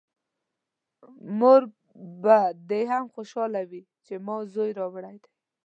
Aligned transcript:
مور 1.39 1.61
به 2.23 2.37
دې 2.69 2.81
هم 2.91 3.03
خوشحاله 3.15 3.61
وي 3.69 3.81
چې 4.05 4.13
ما 4.25 4.35
زوی 4.53 4.71
راوړی 4.79 5.17
دی! 5.23 5.31